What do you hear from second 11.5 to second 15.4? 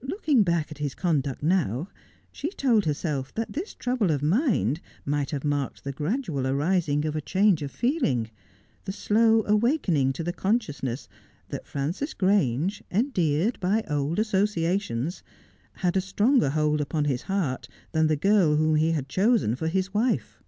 that Frances Grange— endeared by old associations—